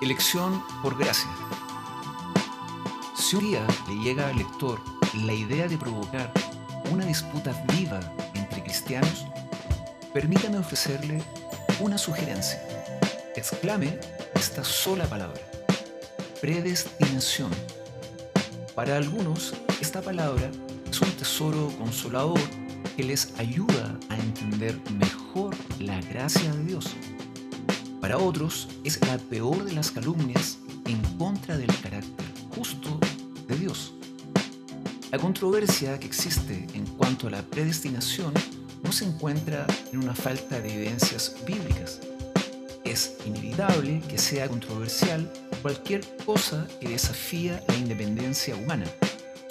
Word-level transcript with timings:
Elección 0.00 0.64
por 0.82 0.96
gracia. 0.96 1.28
Si 3.14 3.36
un 3.36 3.44
día 3.44 3.66
le 3.86 3.96
llega 3.96 4.28
al 4.28 4.36
lector 4.38 4.80
la 5.26 5.34
idea 5.34 5.68
de 5.68 5.76
provocar 5.76 6.32
una 6.90 7.04
disputa 7.04 7.52
viva 7.76 8.00
entre 8.32 8.62
cristianos, 8.62 9.26
permítame 10.14 10.56
ofrecerle 10.56 11.22
una 11.80 11.98
sugerencia. 11.98 12.66
Exclame 13.36 14.00
esta 14.34 14.64
sola 14.64 15.04
palabra. 15.04 15.42
Predestinación. 16.40 17.50
Para 18.74 18.96
algunos, 18.96 19.52
esta 19.82 20.00
palabra 20.00 20.50
es 20.90 20.98
un 21.02 21.10
tesoro 21.12 21.70
consolador 21.76 22.40
que 22.96 23.04
les 23.04 23.38
ayuda 23.38 23.98
a 24.08 24.16
entender 24.16 24.80
mejor 24.98 25.54
la 25.78 26.00
gracia 26.00 26.50
de 26.54 26.64
Dios 26.64 26.96
para 28.00 28.18
otros 28.18 28.68
es 28.84 29.00
la 29.06 29.18
peor 29.18 29.64
de 29.64 29.72
las 29.72 29.90
calumnias 29.90 30.58
en 30.86 31.00
contra 31.18 31.56
del 31.56 31.74
carácter 31.80 32.26
justo 32.54 32.98
de 33.46 33.56
Dios. 33.56 33.92
La 35.10 35.18
controversia 35.18 35.98
que 35.98 36.06
existe 36.06 36.66
en 36.74 36.86
cuanto 36.86 37.26
a 37.26 37.30
la 37.30 37.42
predestinación 37.42 38.32
no 38.82 38.92
se 38.92 39.04
encuentra 39.04 39.66
en 39.92 39.98
una 39.98 40.14
falta 40.14 40.60
de 40.60 40.74
evidencias 40.74 41.36
bíblicas. 41.46 42.00
Es 42.84 43.16
inevitable 43.26 44.00
que 44.08 44.18
sea 44.18 44.48
controversial 44.48 45.30
cualquier 45.60 46.00
cosa 46.24 46.66
que 46.80 46.88
desafía 46.88 47.62
la 47.68 47.76
independencia 47.76 48.56
humana, 48.56 48.86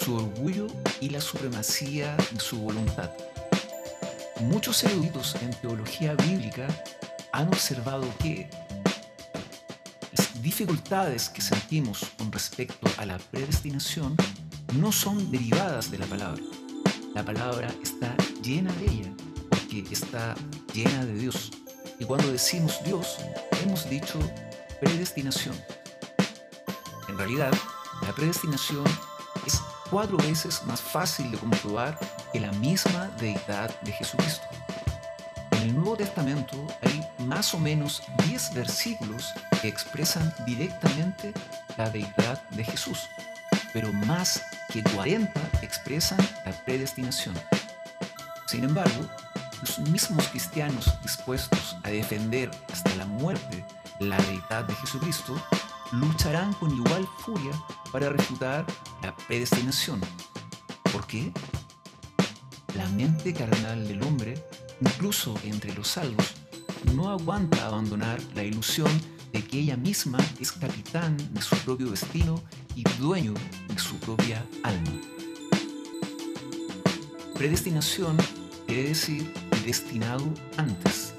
su 0.00 0.16
orgullo 0.16 0.66
y 1.00 1.10
la 1.10 1.20
supremacía 1.20 2.16
de 2.32 2.40
su 2.40 2.58
voluntad. 2.58 3.10
Muchos 4.40 4.82
eruditos 4.82 5.36
en 5.42 5.50
teología 5.60 6.14
bíblica 6.14 6.66
han 7.32 7.48
observado 7.48 8.06
que 8.18 8.48
las 10.16 10.42
dificultades 10.42 11.28
que 11.28 11.40
sentimos 11.40 12.04
con 12.18 12.32
respecto 12.32 12.88
a 12.98 13.06
la 13.06 13.18
predestinación 13.18 14.16
no 14.74 14.92
son 14.92 15.30
derivadas 15.30 15.90
de 15.90 15.98
la 15.98 16.06
palabra. 16.06 16.42
La 17.14 17.24
palabra 17.24 17.68
está 17.82 18.14
llena 18.42 18.72
de 18.74 18.84
ella 18.86 19.12
porque 19.48 19.84
está 19.90 20.34
llena 20.72 21.04
de 21.04 21.14
Dios. 21.14 21.50
Y 21.98 22.04
cuando 22.04 22.30
decimos 22.32 22.82
Dios, 22.84 23.18
hemos 23.62 23.88
dicho 23.88 24.18
predestinación. 24.80 25.54
En 27.08 27.18
realidad, 27.18 27.52
la 28.02 28.12
predestinación 28.14 28.84
es 29.46 29.60
cuatro 29.90 30.16
veces 30.18 30.62
más 30.66 30.80
fácil 30.80 31.30
de 31.30 31.38
comprobar 31.38 31.98
que 32.32 32.40
la 32.40 32.52
misma 32.52 33.08
deidad 33.18 33.78
de 33.82 33.92
Jesucristo. 33.92 34.46
En 35.52 35.62
el 35.62 35.74
Nuevo 35.74 35.96
Testamento 35.96 36.66
hay 36.82 36.99
más 37.26 37.54
o 37.54 37.58
menos 37.58 38.02
10 38.26 38.54
versículos 38.54 39.32
que 39.60 39.68
expresan 39.68 40.32
directamente 40.46 41.32
la 41.76 41.90
deidad 41.90 42.42
de 42.50 42.64
Jesús, 42.64 43.08
pero 43.72 43.92
más 43.92 44.42
que 44.72 44.82
40 44.82 45.40
expresan 45.62 46.18
la 46.44 46.52
predestinación. 46.64 47.34
Sin 48.46 48.64
embargo, 48.64 49.06
los 49.60 49.78
mismos 49.90 50.26
cristianos 50.28 50.92
dispuestos 51.02 51.76
a 51.82 51.90
defender 51.90 52.50
hasta 52.72 52.94
la 52.96 53.06
muerte 53.06 53.64
la 54.00 54.16
deidad 54.16 54.64
de 54.64 54.74
Jesucristo 54.74 55.36
lucharán 55.92 56.54
con 56.54 56.74
igual 56.74 57.06
furia 57.18 57.52
para 57.92 58.08
refutar 58.08 58.64
la 59.02 59.14
predestinación. 59.16 60.00
¿Por 60.92 61.06
qué? 61.06 61.32
La 62.74 62.88
mente 62.88 63.34
carnal 63.34 63.86
del 63.86 64.02
hombre 64.02 64.42
incluso 64.80 65.34
entre 65.44 65.72
los 65.74 65.88
salvos, 65.88 66.34
no 66.94 67.10
aguanta 67.10 67.66
abandonar 67.66 68.20
la 68.34 68.44
ilusión 68.44 68.90
de 69.32 69.42
que 69.42 69.60
ella 69.60 69.76
misma 69.76 70.18
es 70.40 70.52
capitán 70.52 71.16
de 71.32 71.42
su 71.42 71.56
propio 71.58 71.90
destino 71.90 72.42
y 72.74 72.82
dueño 72.98 73.34
de 73.68 73.78
su 73.78 73.96
propia 73.96 74.44
alma. 74.62 74.90
Predestinación 77.34 78.16
quiere 78.66 78.88
decir 78.88 79.32
destinado 79.64 80.24
antes. 80.56 81.14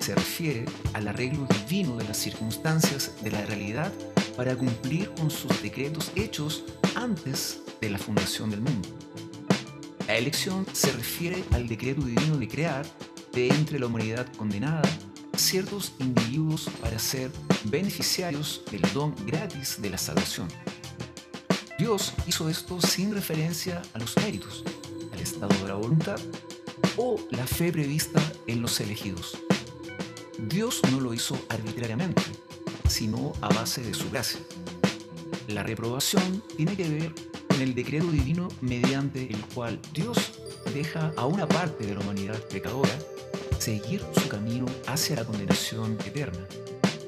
Se 0.00 0.14
refiere 0.14 0.64
al 0.94 1.08
arreglo 1.08 1.46
divino 1.46 1.96
de 1.96 2.04
las 2.04 2.16
circunstancias 2.16 3.12
de 3.22 3.30
la 3.30 3.44
realidad 3.46 3.92
para 4.36 4.56
cumplir 4.56 5.10
con 5.14 5.30
sus 5.30 5.62
decretos 5.62 6.12
hechos 6.14 6.64
antes 6.94 7.60
de 7.80 7.90
la 7.90 7.98
fundación 7.98 8.50
del 8.50 8.60
mundo. 8.62 8.88
La 10.06 10.16
elección 10.16 10.64
se 10.72 10.90
refiere 10.92 11.44
al 11.52 11.68
decreto 11.68 12.00
divino 12.02 12.38
de 12.38 12.48
crear 12.48 12.86
de 13.32 13.48
entre 13.48 13.78
la 13.78 13.86
humanidad 13.86 14.26
condenada 14.36 14.82
ciertos 15.36 15.92
individuos 15.98 16.68
para 16.80 16.98
ser 16.98 17.30
beneficiarios 17.64 18.62
del 18.70 18.82
don 18.92 19.14
gratis 19.26 19.80
de 19.80 19.90
la 19.90 19.98
salvación. 19.98 20.48
Dios 21.78 22.12
hizo 22.26 22.48
esto 22.48 22.80
sin 22.80 23.14
referencia 23.14 23.82
a 23.94 23.98
los 23.98 24.16
méritos, 24.16 24.64
al 25.12 25.20
estado 25.20 25.54
de 25.62 25.68
la 25.68 25.74
voluntad 25.74 26.18
o 26.96 27.20
la 27.30 27.46
fe 27.46 27.70
prevista 27.70 28.20
en 28.46 28.60
los 28.62 28.80
elegidos. 28.80 29.38
Dios 30.48 30.80
no 30.90 31.00
lo 31.00 31.14
hizo 31.14 31.38
arbitrariamente, 31.48 32.22
sino 32.88 33.32
a 33.40 33.48
base 33.48 33.80
de 33.82 33.94
su 33.94 34.10
gracia. 34.10 34.40
La 35.46 35.62
reprobación 35.62 36.42
tiene 36.56 36.76
que 36.76 36.88
ver 36.88 37.14
el 37.62 37.74
decreto 37.74 38.10
divino 38.10 38.48
mediante 38.60 39.22
el 39.22 39.40
cual 39.54 39.78
Dios 39.92 40.40
deja 40.74 41.12
a 41.16 41.26
una 41.26 41.48
parte 41.48 41.86
de 41.86 41.94
la 41.94 42.00
humanidad 42.00 42.40
pecadora 42.48 42.96
seguir 43.58 44.02
su 44.14 44.28
camino 44.28 44.66
hacia 44.86 45.16
la 45.16 45.24
condenación 45.24 45.98
eterna, 46.04 46.46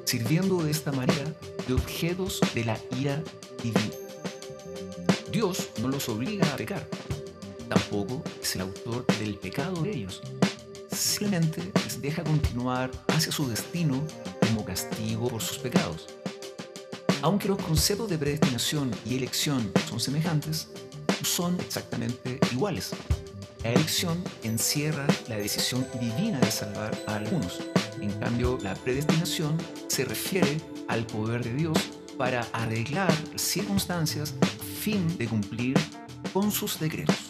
sirviendo 0.05 0.63
de 0.63 0.71
esta 0.71 0.93
manera 0.93 1.33
de 1.67 1.75
objetos 1.75 2.41
de 2.55 2.65
la 2.65 2.79
ira 2.99 3.23
divina. 3.63 3.95
Dios 5.31 5.71
no 5.81 5.89
los 5.89 6.09
obliga 6.09 6.53
a 6.53 6.57
pecar, 6.57 6.87
tampoco 7.69 8.23
es 8.43 8.57
el 8.57 8.63
autor 8.63 9.07
del 9.19 9.37
pecado 9.37 9.83
de 9.83 9.91
ellos, 9.91 10.23
simplemente 10.91 11.63
les 11.85 12.03
deja 12.03 12.25
continuar 12.25 12.91
hacia 13.09 13.31
su 13.31 13.49
destino 13.49 14.03
como 14.41 14.65
castigo 14.65 15.29
por 15.29 15.41
sus 15.41 15.59
pecados. 15.59 16.20
Aunque 17.23 17.49
los 17.49 17.59
conceptos 17.59 18.09
de 18.09 18.17
predestinación 18.17 18.91
y 19.05 19.17
elección 19.17 19.71
son 19.89 20.01
semejantes, 20.01 20.69
son 21.23 21.59
exactamente 21.61 22.41
iguales. 22.53 22.93
La 23.63 23.73
elección 23.73 24.25
encierra 24.43 25.07
la 25.29 25.37
decisión 25.37 25.87
divina 26.01 26.41
de 26.41 26.51
salvar 26.51 26.97
a 27.07 27.17
algunos. 27.17 27.61
En 28.01 28.11
cambio, 28.13 28.59
la 28.63 28.75
predestinación 28.75 29.59
se 29.89 30.07
refiere 30.07 30.63
al 30.89 31.07
poder 31.07 31.45
de 31.45 31.53
Dios 31.53 31.79
para 32.17 32.41
arreglar 32.55 33.13
circunstancias 33.37 34.35
a 34.41 34.47
fin 34.47 35.19
de 35.19 35.29
cumplir 35.29 35.77
con 36.33 36.51
sus 36.51 36.81
decretos. 36.81 37.30